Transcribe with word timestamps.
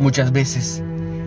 Muchas 0.00 0.30
veces, 0.30 0.80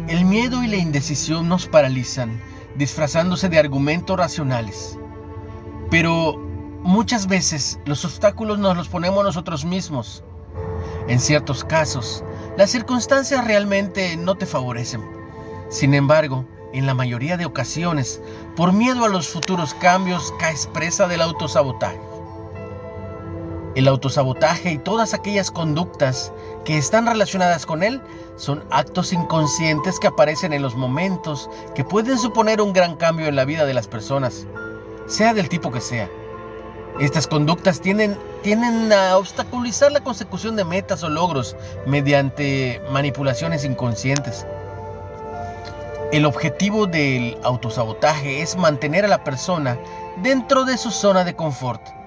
el 0.08 0.24
miedo 0.24 0.64
y 0.64 0.68
la 0.68 0.78
indecisión 0.78 1.50
nos 1.50 1.68
paralizan, 1.68 2.42
disfrazándose 2.76 3.50
de 3.50 3.60
argumentos 3.60 4.18
racionales. 4.18 4.98
Pero 5.90 6.38
muchas 6.82 7.28
veces 7.28 7.80
los 7.84 8.06
obstáculos 8.06 8.60
nos 8.60 8.78
los 8.78 8.88
ponemos 8.88 9.26
nosotros 9.26 9.66
mismos. 9.66 10.24
En 11.10 11.20
ciertos 11.20 11.66
casos, 11.66 12.24
las 12.58 12.70
circunstancias 12.70 13.46
realmente 13.46 14.16
no 14.16 14.36
te 14.36 14.46
favorecen. 14.46 15.02
Sin 15.70 15.94
embargo, 15.94 16.46
en 16.72 16.86
la 16.86 16.94
mayoría 16.94 17.36
de 17.36 17.46
ocasiones, 17.46 18.22
por 18.56 18.72
miedo 18.72 19.04
a 19.04 19.10
los 19.10 19.28
futuros 19.28 19.74
cambios, 19.74 20.34
caes 20.40 20.68
presa 20.68 21.10
del 21.10 21.22
autosabotaje. 21.22 22.11
El 23.74 23.88
autosabotaje 23.88 24.74
y 24.74 24.78
todas 24.78 25.14
aquellas 25.14 25.50
conductas 25.50 26.34
que 26.66 26.78
están 26.78 27.06
relacionadas 27.06 27.66
con 27.66 27.84
él 27.84 28.02
son 28.36 28.66
actos 28.70 29.14
inconscientes 29.14 29.98
que 29.98 30.08
aparecen 30.08 30.52
en 30.52 30.62
los 30.62 30.76
momentos 30.76 31.50
que 31.74 31.86
pueden 31.86 32.18
suponer 32.18 32.60
un 32.60 32.74
gran 32.74 32.98
cambio 32.98 33.28
en 33.28 33.38
la 33.38 33.46
vida 33.46 33.66
de 33.66 33.74
las 33.74 33.88
personas, 33.88 34.46
sea 35.08 35.34
del 35.34 35.48
tipo 35.48 35.72
que 35.72 35.80
sea. 35.80 36.10
Estas 37.00 37.28
conductas 37.28 37.80
tienden, 37.80 38.18
tienden 38.44 38.92
a 38.92 39.18
obstaculizar 39.18 39.94
la 39.94 40.04
consecución 40.04 40.58
de 40.58 40.66
metas 40.66 41.02
o 41.04 41.10
logros 41.10 41.56
mediante 41.86 42.82
manipulaciones 42.92 43.64
inconscientes. 43.64 44.46
El 46.12 46.26
objetivo 46.26 46.88
del 46.88 47.38
autosabotaje 47.42 48.42
es 48.42 48.58
mantener 48.58 49.06
a 49.06 49.08
la 49.08 49.24
persona 49.24 49.80
dentro 50.22 50.66
de 50.66 50.78
su 50.78 50.92
zona 50.92 51.24
de 51.24 51.38
confort 51.38 52.01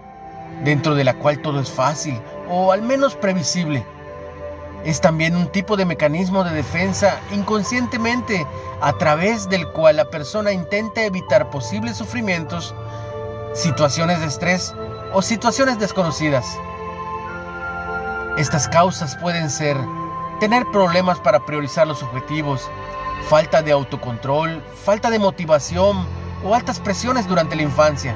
dentro 0.62 0.94
de 0.94 1.04
la 1.04 1.14
cual 1.14 1.40
todo 1.40 1.60
es 1.60 1.70
fácil 1.70 2.20
o 2.48 2.72
al 2.72 2.82
menos 2.82 3.16
previsible. 3.16 3.84
Es 4.84 5.00
también 5.00 5.34
un 5.34 5.48
tipo 5.48 5.76
de 5.76 5.86
mecanismo 5.86 6.44
de 6.44 6.52
defensa 6.52 7.18
inconscientemente 7.32 8.46
a 8.82 8.92
través 8.98 9.48
del 9.48 9.66
cual 9.68 9.96
la 9.96 10.10
persona 10.10 10.52
intenta 10.52 11.04
evitar 11.04 11.50
posibles 11.50 11.96
sufrimientos, 11.96 12.74
situaciones 13.54 14.20
de 14.20 14.26
estrés 14.26 14.74
o 15.14 15.22
situaciones 15.22 15.78
desconocidas. 15.78 16.58
Estas 18.36 18.68
causas 18.68 19.16
pueden 19.16 19.48
ser 19.48 19.76
tener 20.38 20.66
problemas 20.70 21.18
para 21.20 21.46
priorizar 21.46 21.86
los 21.86 22.02
objetivos, 22.02 22.68
falta 23.28 23.62
de 23.62 23.72
autocontrol, 23.72 24.62
falta 24.84 25.08
de 25.08 25.18
motivación 25.18 26.04
o 26.44 26.54
altas 26.54 26.78
presiones 26.78 27.26
durante 27.26 27.56
la 27.56 27.62
infancia 27.62 28.14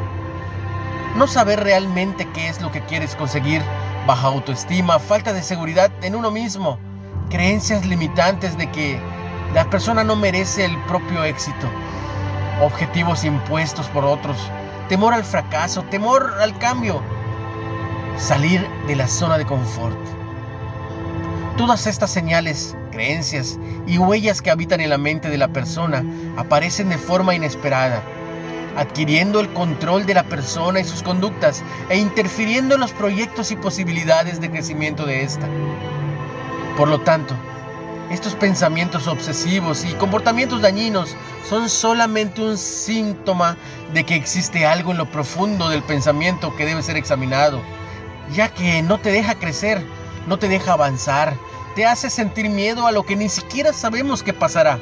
no 1.19 1.27
saber 1.27 1.61
realmente 1.61 2.29
qué 2.33 2.49
es 2.49 2.61
lo 2.63 2.71
que 2.71 2.81
quieres 2.83 3.17
conseguir, 3.17 3.61
baja 4.07 4.29
autoestima, 4.29 5.01
falta 5.01 5.33
de 5.33 5.43
seguridad 5.43 5.91
en 6.03 6.15
uno 6.15 6.31
mismo, 6.31 6.79
creencias 7.29 7.85
limitantes 7.85 8.57
de 8.57 8.71
que 8.71 9.01
la 9.53 9.69
persona 9.69 10.05
no 10.05 10.15
merece 10.15 10.65
el 10.65 10.79
propio 10.85 11.25
éxito, 11.25 11.69
objetivos 12.63 13.25
impuestos 13.25 13.89
por 13.89 14.05
otros, 14.05 14.37
temor 14.89 15.13
al 15.13 15.25
fracaso, 15.25 15.83
temor 15.83 16.35
al 16.41 16.57
cambio, 16.59 17.03
salir 18.17 18.65
de 18.87 18.95
la 18.95 19.09
zona 19.09 19.39
de 19.39 19.45
confort. 19.45 19.99
Todas 21.57 21.89
estas 21.89 22.13
señales, 22.13 22.77
creencias 22.93 23.59
y 23.89 23.99
huellas 23.99 24.41
que 24.41 24.53
habitan 24.53 24.81
en 24.81 24.91
la 24.91 24.99
mente 24.99 25.29
de 25.29 25.39
la 25.39 25.49
persona 25.49 26.05
aparecen 26.37 26.89
de 26.89 26.99
forma 26.99 27.35
inesperada 27.35 28.03
adquiriendo 28.79 29.41
el 29.41 29.53
control 29.53 30.07
de 30.07 30.15
la 30.15 30.23
persona 30.23 30.79
y 30.79 30.85
sus 30.85 31.03
conductas 31.03 31.65
e 31.89 31.99
interfiriendo 31.99 32.77
en 32.77 32.81
los 32.81 32.93
proyectos 32.93 33.51
y 33.51 33.57
posibilidades 33.57 34.41
de 34.41 34.51
crecimiento 34.51 35.05
de 35.05 35.25
ésta. 35.25 35.49
Por 36.77 36.89
lo 36.89 37.01
tanto, 37.01 37.35
estos 38.11 38.37
pensamientos 38.37 39.09
obsesivos 39.09 39.85
y 39.85 39.95
comportamientos 39.95 40.63
dañinos 40.63 41.17
son 41.49 41.69
solamente 41.69 42.41
un 42.41 42.57
síntoma 42.57 43.57
de 43.93 44.05
que 44.05 44.15
existe 44.15 44.65
algo 44.65 44.93
en 44.93 44.99
lo 44.99 45.11
profundo 45.11 45.69
del 45.69 45.83
pensamiento 45.83 46.55
que 46.55 46.65
debe 46.65 46.85
ser 46.85 46.97
examinado, 46.97 47.61
ya 48.33 48.49
que 48.49 48.81
no 48.83 48.99
te 48.99 49.11
deja 49.11 49.35
crecer, 49.35 49.85
no 50.29 50.39
te 50.39 50.49
deja 50.49 50.75
avanzar, 50.75 51.35
te 51.75 51.85
hace 51.85 52.11
sentir 52.11 52.49
miedo 52.49 52.87
a 52.87 52.93
lo 52.93 53.03
que 53.05 53.17
ni 53.17 53.29
siquiera 53.29 53.73
sabemos 53.73 54.23
que 54.23 54.33
pasará. 54.33 54.79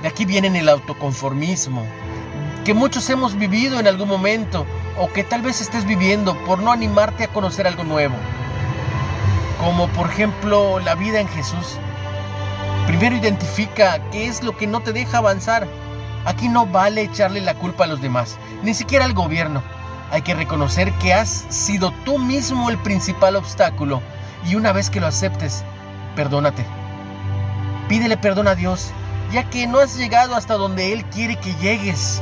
De 0.00 0.08
aquí 0.08 0.24
vienen 0.24 0.56
el 0.56 0.70
autoconformismo, 0.70 1.84
que 2.68 2.74
muchos 2.74 3.08
hemos 3.08 3.34
vivido 3.38 3.80
en 3.80 3.86
algún 3.86 4.08
momento 4.08 4.66
o 4.98 5.10
que 5.10 5.24
tal 5.24 5.40
vez 5.40 5.62
estés 5.62 5.86
viviendo 5.86 6.36
por 6.44 6.58
no 6.58 6.70
animarte 6.70 7.24
a 7.24 7.28
conocer 7.28 7.66
algo 7.66 7.82
nuevo. 7.82 8.14
Como 9.58 9.88
por 9.88 10.10
ejemplo 10.10 10.78
la 10.78 10.94
vida 10.94 11.18
en 11.18 11.28
Jesús. 11.28 11.78
Primero 12.86 13.16
identifica 13.16 14.10
qué 14.10 14.26
es 14.26 14.42
lo 14.42 14.54
que 14.54 14.66
no 14.66 14.80
te 14.80 14.92
deja 14.92 15.16
avanzar. 15.16 15.66
Aquí 16.26 16.50
no 16.50 16.66
vale 16.66 17.00
echarle 17.00 17.40
la 17.40 17.54
culpa 17.54 17.84
a 17.84 17.86
los 17.86 18.02
demás, 18.02 18.36
ni 18.62 18.74
siquiera 18.74 19.06
al 19.06 19.14
gobierno. 19.14 19.62
Hay 20.10 20.20
que 20.20 20.34
reconocer 20.34 20.92
que 20.98 21.14
has 21.14 21.46
sido 21.48 21.90
tú 22.04 22.18
mismo 22.18 22.68
el 22.68 22.76
principal 22.76 23.36
obstáculo 23.36 24.02
y 24.46 24.56
una 24.56 24.72
vez 24.72 24.90
que 24.90 25.00
lo 25.00 25.06
aceptes, 25.06 25.64
perdónate. 26.14 26.66
Pídele 27.88 28.18
perdón 28.18 28.46
a 28.46 28.54
Dios, 28.54 28.90
ya 29.32 29.48
que 29.48 29.66
no 29.66 29.78
has 29.78 29.96
llegado 29.96 30.34
hasta 30.34 30.58
donde 30.58 30.92
Él 30.92 31.06
quiere 31.06 31.36
que 31.36 31.54
llegues. 31.54 32.20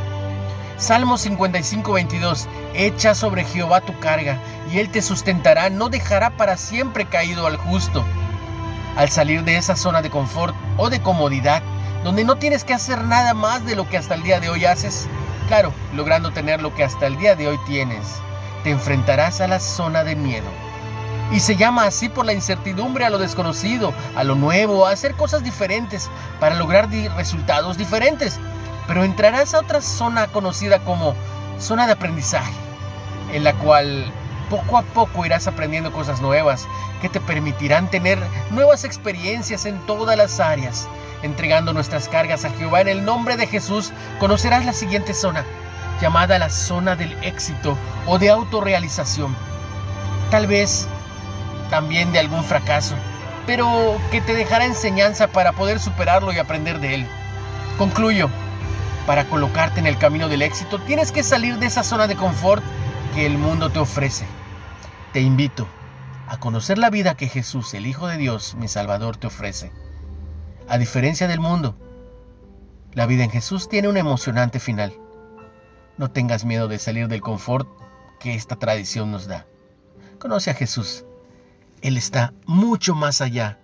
Salmo 0.79 1.17
55, 1.17 1.91
22. 1.91 2.49
Echa 2.75 3.15
sobre 3.15 3.45
Jehová 3.45 3.81
tu 3.81 3.99
carga, 3.99 4.39
y 4.71 4.79
Él 4.79 4.91
te 4.91 5.01
sustentará, 5.01 5.71
no 5.71 5.89
dejará 5.89 6.37
para 6.37 6.59
siempre 6.59 7.07
caído 7.07 7.47
al 7.47 7.57
justo. 7.57 8.05
Al 8.95 9.09
salir 9.09 9.43
de 9.45 9.57
esa 9.57 9.75
zona 9.75 10.03
de 10.03 10.11
confort 10.11 10.55
o 10.77 10.91
de 10.91 11.01
comodidad, 11.01 11.63
donde 12.05 12.25
no 12.25 12.37
tienes 12.37 12.65
que 12.65 12.75
hacer 12.75 13.05
nada 13.05 13.33
más 13.33 13.65
de 13.65 13.75
lo 13.75 13.89
que 13.89 13.97
hasta 13.97 14.15
el 14.15 14.23
día 14.23 14.39
de 14.39 14.51
hoy 14.51 14.67
haces, 14.67 15.09
claro, 15.49 15.73
logrando 15.95 16.31
tener 16.33 16.61
lo 16.61 16.75
que 16.75 16.85
hasta 16.85 17.07
el 17.07 17.17
día 17.17 17.37
de 17.37 17.49
hoy 17.49 17.59
tienes, 17.67 18.21
te 18.63 18.71
enfrentarás 18.71 19.41
a 19.41 19.49
la 19.49 19.61
zona 19.61 20.05
de 20.05 20.15
miedo. 20.15 20.47
Y 21.33 21.41
se 21.41 21.57
llama 21.57 21.87
así 21.87 22.11
por 22.11 22.27
la 22.27 22.35
incertidumbre 22.35 23.07
a 23.07 23.11
lo 23.11 23.19
desconocido, 23.19 23.95
a 24.15 24.25
lo 24.25 24.35
nuevo, 24.35 24.87
a 24.87 24.91
hacer 24.91 25.15
cosas 25.15 25.43
diferentes 25.43 26.11
para 26.39 26.55
lograr 26.55 26.91
resultados 27.17 27.79
diferentes 27.79 28.39
pero 28.87 29.05
entrarás 29.05 29.55
a 29.55 29.61
otra 29.61 29.81
zona 29.81 30.29
conocida 30.29 30.81
como 30.81 31.15
zona 31.59 31.87
de 31.87 31.93
aprendizaje, 31.93 32.53
en 33.33 33.45
la 33.45 33.55
cual 33.55 34.13
poco 34.51 34.79
a 34.79 34.83
poco 34.83 35.27
irás 35.27 35.47
aprendiendo 35.47 35.93
cosas 35.93 36.21
nuevas 36.21 36.67
que 37.01 37.09
te 37.09 37.21
permitirán 37.21 37.91
tener 37.91 38.19
nuevas 38.51 38.85
experiencias 38.85 39.67
en 39.67 39.79
todas 39.87 40.17
las 40.17 40.41
áreas. 40.41 40.89
Entregando 41.23 41.73
nuestras 41.73 42.09
cargas 42.09 42.45
a 42.45 42.51
Jehová 42.51 42.81
en 42.83 42.89
el 42.89 43.05
nombre 43.05 43.37
de 43.37 43.47
Jesús, 43.47 43.93
conocerás 44.21 44.65
la 44.65 44.73
siguiente 44.73 45.15
zona, 45.15 45.45
llamada 46.01 46.39
la 46.39 46.51
zona 46.51 46.95
del 46.95 47.13
éxito 47.25 47.77
o 48.07 48.19
de 48.19 48.31
autorrealización. 48.31 49.35
Tal 50.31 50.47
vez 50.47 50.87
también 51.71 52.13
de 52.13 52.19
algún 52.19 52.45
fracaso, 52.45 52.95
pero 53.47 53.97
que 54.11 54.21
te 54.21 54.35
dejará 54.35 54.65
enseñanza 54.67 55.29
para 55.29 55.53
poder 55.53 55.81
superarlo 55.81 56.33
y 56.33 56.39
aprender 56.39 56.81
de 56.81 56.95
él. 56.95 57.07
Concluyo. 57.79 58.29
Para 59.07 59.29
colocarte 59.29 59.79
en 59.79 59.87
el 59.87 59.99
camino 59.99 60.29
del 60.29 60.43
éxito 60.43 60.81
tienes 60.81 61.13
que 61.13 61.23
salir 61.23 61.59
de 61.59 61.67
esa 61.67 61.85
zona 61.85 62.09
de 62.09 62.17
confort 62.17 62.65
que 63.15 63.25
el 63.25 63.39
mundo 63.39 63.71
te 63.71 63.79
ofrece. 63.79 64.27
Te 65.13 65.21
invito 65.21 65.69
a 66.27 66.39
conocer 66.39 66.77
la 66.77 66.91
vida 66.91 67.17
que 67.17 67.29
Jesús, 67.29 67.73
el 67.75 67.87
Hijo 67.87 68.09
de 68.09 68.17
Dios, 68.17 68.57
mi 68.57 68.67
Salvador, 68.67 69.17
te 69.17 69.29
ofrece. 69.29 69.71
A 70.69 70.77
diferencia 70.77 71.29
del 71.29 71.39
mundo, 71.39 71.77
la 72.95 73.07
vida 73.07 73.23
en 73.23 73.31
Jesús 73.31 73.69
tiene 73.69 73.87
un 73.87 73.97
emocionante 73.97 74.59
final. 74.59 74.93
No 75.99 76.11
tengas 76.11 76.45
miedo 76.45 76.67
de 76.67 76.81
salir 76.81 77.07
del 77.07 77.21
confort 77.21 77.69
que 78.19 78.35
esta 78.35 78.57
tradición 78.57 79.13
nos 79.13 79.29
da. 79.29 79.47
Conoce 80.19 80.51
a 80.51 80.55
Jesús. 80.55 81.05
Él 81.81 81.97
está 81.97 82.35
mucho 82.45 82.97
más 82.97 83.21
allá 83.21 83.61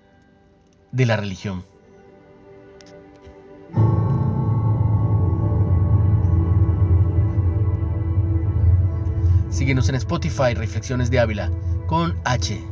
de 0.92 1.04
la 1.04 1.16
religión. 1.16 1.64
Síguenos 9.52 9.90
en 9.90 9.96
Spotify, 9.96 10.54
Reflexiones 10.54 11.10
de 11.10 11.20
Ávila, 11.20 11.52
con 11.86 12.18
H. 12.24 12.71